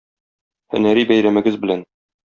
Һөнәри 0.75 1.05
бәйрәмегез 1.13 1.63
белән! 1.67 1.89